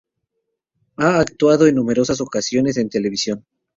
Ha 0.97 1.19
actuado 1.19 1.67
en 1.67 1.75
numerosas 1.75 2.21
ocasiones 2.21 2.77
en 2.77 2.89
televisión. 2.89 3.45